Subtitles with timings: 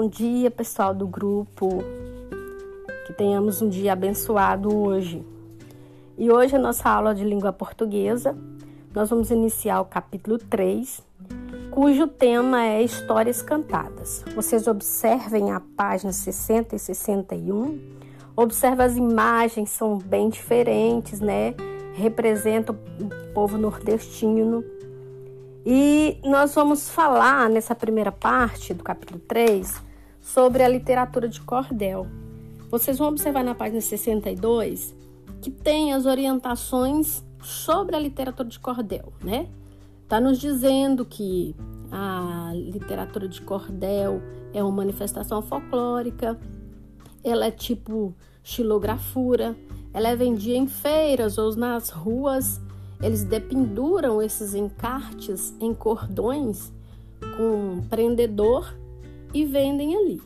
[0.00, 1.84] bom dia, pessoal do grupo.
[3.06, 5.22] Que tenhamos um dia abençoado hoje.
[6.16, 8.34] E hoje a nossa aula de língua portuguesa,
[8.94, 11.02] nós vamos iniciar o capítulo 3,
[11.70, 14.24] cujo tema é Histórias Cantadas.
[14.34, 17.78] Vocês observem a página 60 e 61.
[18.34, 21.54] Observe as imagens, são bem diferentes, né?
[21.92, 24.64] Representam o povo nordestino
[25.66, 29.89] e nós vamos falar nessa primeira parte do capítulo 3
[30.20, 32.06] sobre a literatura de cordel.
[32.70, 34.94] Vocês vão observar na página 62
[35.40, 39.48] que tem as orientações sobre a literatura de cordel, né?
[40.06, 41.54] Tá nos dizendo que
[41.90, 44.20] a literatura de cordel
[44.52, 46.38] é uma manifestação folclórica,
[47.24, 49.56] ela é tipo xilografura,
[49.92, 52.60] ela é vendida em feiras ou nas ruas
[53.02, 56.70] eles dependuram esses encartes em cordões
[57.36, 58.74] com prendedor
[59.32, 60.22] e vendem ali.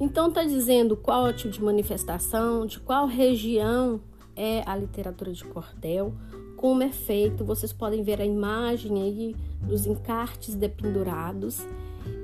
[0.00, 4.00] Então está dizendo qual é o tipo de manifestação, de qual região
[4.34, 6.12] é a literatura de cordel,
[6.56, 7.44] como é feito.
[7.44, 11.64] Vocês podem ver a imagem aí dos encartes dependurados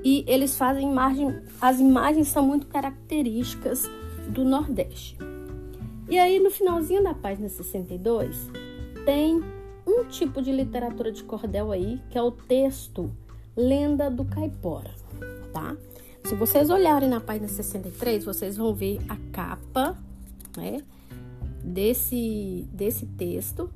[0.03, 3.89] e eles fazem imagem, as imagens são muito características
[4.29, 5.17] do Nordeste.
[6.09, 8.49] E aí no finalzinho da página 62
[9.05, 9.43] tem
[9.85, 13.11] um tipo de literatura de cordel aí, que é o texto
[13.55, 14.91] Lenda do Caipora,
[15.51, 15.75] tá?
[16.23, 19.97] Se vocês olharem na página 63, vocês vão ver a capa,
[20.55, 20.83] né,
[21.63, 23.69] desse, desse texto.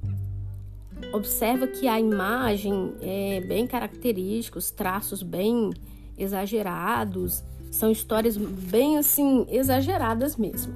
[1.12, 5.72] Observa que a imagem é bem característica, os traços bem
[6.18, 10.74] exagerados, são histórias bem assim exageradas mesmo.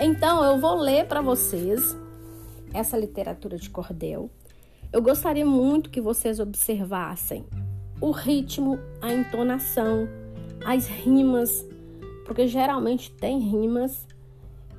[0.00, 1.96] Então eu vou ler para vocês
[2.72, 4.30] essa literatura de cordel,
[4.92, 7.44] eu gostaria muito que vocês observassem
[8.00, 10.08] o ritmo, a entonação,
[10.64, 11.64] as rimas,
[12.24, 14.06] porque geralmente tem rimas.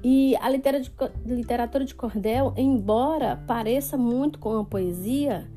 [0.03, 5.47] E a literatura de cordel, embora pareça muito com a poesia,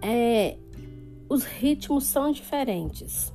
[0.00, 0.56] é,
[1.28, 3.32] os ritmos são diferentes,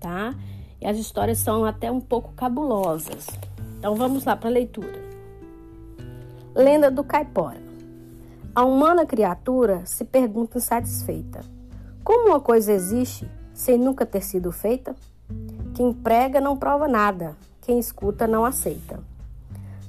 [0.00, 0.34] tá?
[0.80, 3.26] E as histórias são até um pouco cabulosas.
[3.78, 5.00] Então vamos lá para a leitura.
[6.54, 7.62] Lenda do Caipora.
[8.52, 11.40] A humana criatura se pergunta insatisfeita:
[12.02, 14.96] como uma coisa existe sem nunca ter sido feita?
[15.74, 18.98] Quem prega não prova nada, quem escuta não aceita.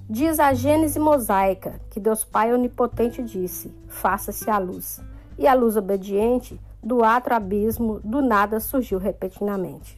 [0.09, 4.99] Diz a Gênese mosaica que Deus Pai onipotente disse: faça-se a luz.
[5.37, 9.97] E a luz obediente, do atro abismo, do nada surgiu repentinamente.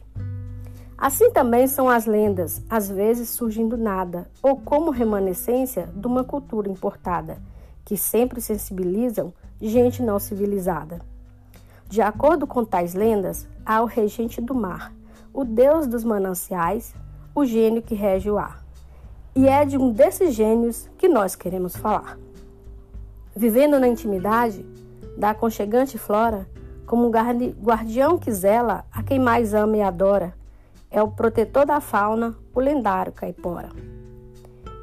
[0.96, 6.22] Assim também são as lendas, às vezes surgem do nada, ou como remanescência de uma
[6.22, 7.38] cultura importada,
[7.84, 11.00] que sempre sensibilizam gente não civilizada.
[11.88, 14.92] De acordo com tais lendas, há o regente do mar,
[15.32, 16.94] o deus dos mananciais,
[17.34, 18.64] o gênio que rege o ar.
[19.34, 22.18] E é de um desses gênios que nós queremos falar.
[23.34, 24.64] Vivendo na intimidade
[25.16, 26.48] da aconchegante flora,
[26.86, 30.34] como um guardião que zela a quem mais ama e adora,
[30.90, 33.70] é o protetor da fauna, o lendário caipora.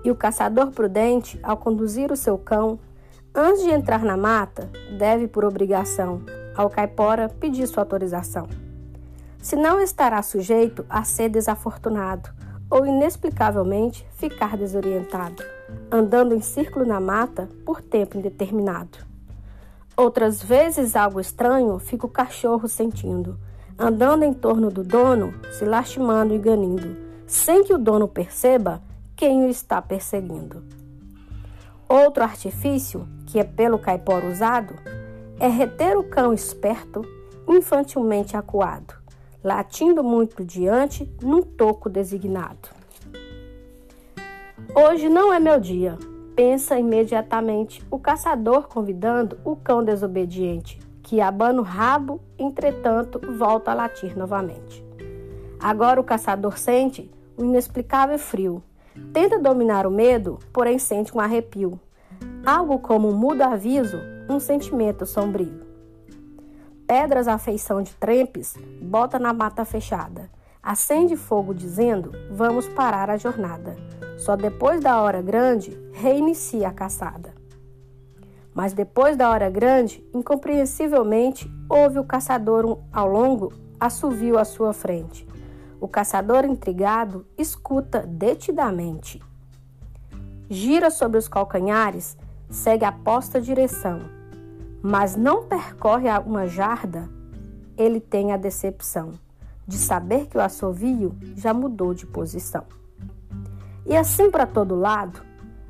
[0.03, 2.79] E o caçador prudente, ao conduzir o seu cão,
[3.33, 6.21] antes de entrar na mata, deve, por obrigação,
[6.61, 8.47] ao caipora pedir sua autorização.
[9.41, 12.29] Senão estará sujeito a ser desafortunado
[12.69, 15.43] ou inexplicavelmente ficar desorientado,
[15.91, 18.99] andando em círculo na mata por tempo indeterminado.
[19.97, 23.37] Outras vezes, algo estranho fica o cachorro sentindo
[23.81, 26.95] andando em torno do dono, se lastimando e ganindo,
[27.25, 28.79] sem que o dono perceba
[29.15, 30.63] quem o está perseguindo.
[31.89, 34.75] Outro artifício, que é pelo caipora usado,
[35.41, 37.01] é reter o cão esperto,
[37.47, 38.93] infantilmente acuado,
[39.43, 42.69] latindo muito diante num toco designado.
[44.75, 45.97] Hoje não é meu dia,
[46.35, 53.73] pensa imediatamente o caçador convidando o cão desobediente que abana o rabo, entretanto, volta a
[53.73, 54.85] latir novamente.
[55.59, 58.61] Agora o caçador sente um inexplicável frio.
[59.11, 61.79] Tenta dominar o medo, porém sente um arrepio.
[62.45, 63.97] Algo como um mudo aviso,
[64.31, 65.61] um sentimento sombrio.
[66.87, 70.29] Pedras à feição de trempes, bota na mata fechada.
[70.61, 73.75] Acende fogo dizendo: Vamos parar a jornada.
[74.17, 77.33] Só depois da hora grande reinicia a caçada.
[78.53, 85.27] Mas depois da hora grande, incompreensivelmente, houve o caçador ao longo assovio à sua frente.
[85.79, 89.19] O caçador intrigado escuta detidamente.
[90.49, 92.17] Gira sobre os calcanhares,
[92.49, 94.01] segue a posta direção,
[94.81, 97.09] mas não percorre uma jarda,
[97.77, 99.13] ele tem a decepção
[99.67, 102.65] de saber que o assovio já mudou de posição.
[103.85, 105.21] E assim para todo lado,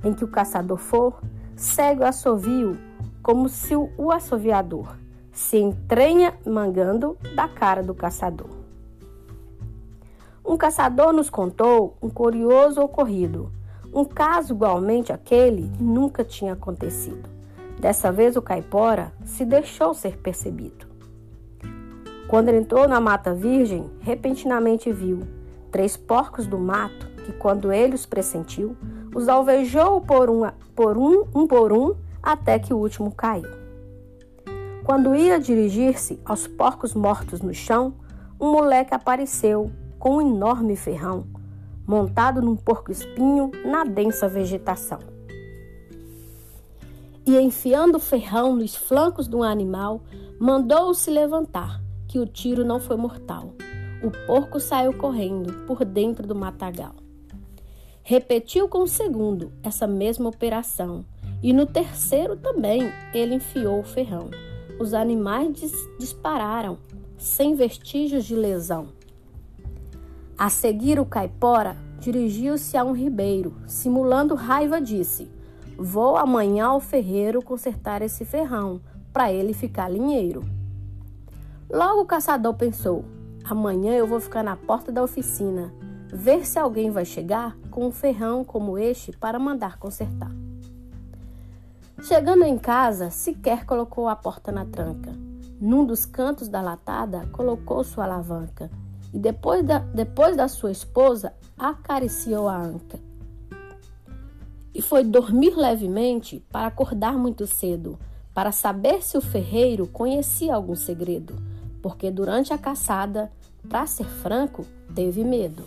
[0.04, 1.22] em que o caçador for,
[1.56, 2.78] segue o assovio
[3.22, 4.96] como se o assoviador
[5.31, 8.50] se entranha mangando da cara do caçador.
[10.46, 13.52] Um caçador nos contou um curioso ocorrido.
[13.94, 17.30] Um caso igualmente aquele nunca tinha acontecido.
[17.79, 20.85] Dessa vez o caipora se deixou ser percebido.
[22.27, 25.19] Quando entrou na mata virgem, repentinamente viu
[25.71, 28.75] três porcos do mato que, quando ele os pressentiu,
[29.13, 33.50] os alvejou por, uma, por um, um por um até que o último caiu.
[34.83, 37.94] Quando ia dirigir-se aos porcos mortos no chão,
[38.39, 41.27] um moleque apareceu com um enorme ferrão,
[41.85, 45.00] montado num porco-espinho na densa vegetação.
[47.25, 50.01] E enfiando o ferrão nos flancos do animal,
[50.39, 53.53] mandou-o se levantar, que o tiro não foi mortal.
[54.03, 56.95] O porco saiu correndo por dentro do matagal.
[58.01, 61.06] Repetiu com o segundo essa mesma operação,
[61.44, 64.29] e no terceiro também ele enfiou o ferrão.
[64.79, 66.79] Os animais dis dispararam,
[67.18, 68.88] sem vestígios de lesão.
[70.35, 75.29] A seguir, o caipora dirigiu-se a um ribeiro, simulando raiva, disse:
[75.83, 78.80] Vou amanhã ao ferreiro consertar esse ferrão,
[79.12, 80.44] para ele ficar linheiro.
[81.68, 83.04] Logo o caçador pensou:
[83.44, 85.74] Amanhã eu vou ficar na porta da oficina,
[86.13, 90.30] ver se alguém vai chegar com um ferrão como este para mandar consertar.
[92.04, 95.12] Chegando em casa, sequer colocou a porta na tranca.
[95.60, 98.69] Num dos cantos da latada, colocou sua alavanca
[99.12, 103.11] e depois da, depois da sua esposa, acariciou a anca.
[104.81, 108.00] E foi dormir levemente para acordar muito cedo,
[108.33, 111.36] para saber se o ferreiro conhecia algum segredo,
[111.83, 113.31] porque durante a caçada,
[113.69, 115.66] para ser franco, teve medo.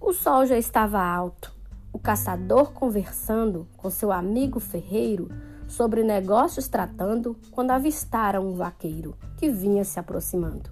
[0.00, 1.54] O sol já estava alto
[1.92, 5.28] o caçador conversando com seu amigo ferreiro
[5.68, 10.70] sobre negócios tratando quando avistaram um vaqueiro que vinha se aproximando.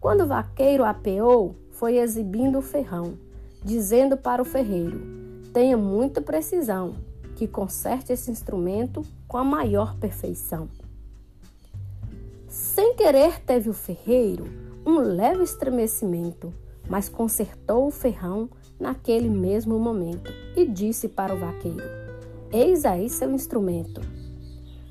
[0.00, 3.16] Quando o vaqueiro apeou, foi exibindo o ferrão,
[3.62, 5.21] dizendo para o ferreiro:
[5.52, 6.94] Tenha muita precisão,
[7.36, 10.68] que conserte esse instrumento com a maior perfeição.
[12.48, 16.52] Sem querer, teve o ferreiro um leve estremecimento,
[16.88, 18.50] mas consertou o ferrão
[18.80, 21.84] naquele mesmo momento e disse para o vaqueiro:
[22.50, 24.00] Eis aí seu instrumento.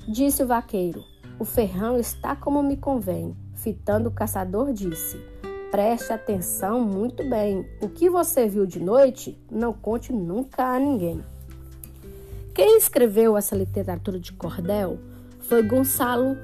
[0.08, 1.04] Disse o vaqueiro:
[1.38, 3.36] O ferrão está como me convém.
[3.54, 5.20] Fitando o caçador, disse:
[5.72, 7.66] Preste atenção muito bem.
[7.80, 11.24] O que você viu de noite, não conte nunca a ninguém.
[12.54, 14.98] Quem escreveu essa literatura de cordel
[15.40, 16.36] foi Gonçalo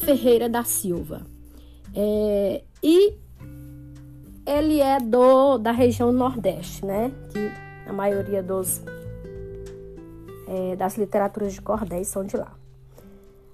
[0.00, 1.22] Ferreira da Silva.
[1.94, 3.14] É, e
[4.46, 7.10] ele é do da região Nordeste, né?
[7.30, 7.50] Que
[7.88, 8.82] a maioria dos
[10.46, 12.52] é, das literaturas de cordéis são de lá.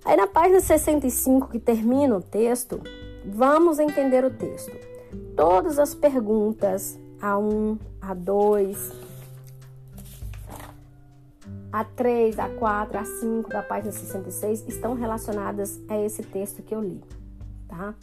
[0.04, 2.80] Aí na página 65, que termina o texto,
[3.24, 4.72] vamos entender o texto.
[5.36, 8.94] Todas as perguntas A1, A2,
[11.70, 17.02] A3, A4, A5 da página 66 estão relacionadas a esse texto que eu li,
[17.68, 17.94] tá?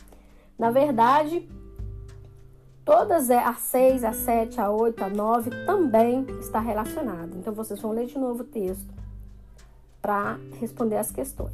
[0.57, 1.47] Na verdade,
[2.89, 7.37] Todas é a 6, a 7, a 8, a 9 também está relacionado.
[7.37, 8.91] Então vocês vão ler de novo o texto
[10.01, 11.53] para responder as questões.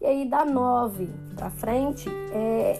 [0.00, 2.78] E aí da 9 para frente é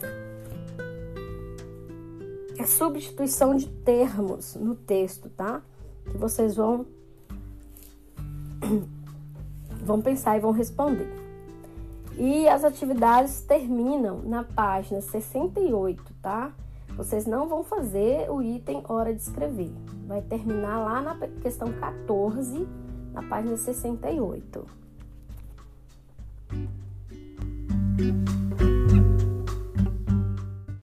[2.58, 5.62] é substituição de termos no texto, tá?
[6.04, 6.86] Que vocês vão
[9.84, 11.08] vão pensar e vão responder.
[12.16, 16.52] E as atividades terminam na página 68, tá?
[16.96, 19.72] Vocês não vão fazer o item hora de escrever.
[20.04, 22.66] Vai terminar lá na questão 14,
[23.12, 24.66] na página 68.
[27.98, 28.47] Thank you.